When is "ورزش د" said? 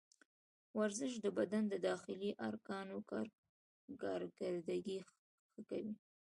0.79-1.27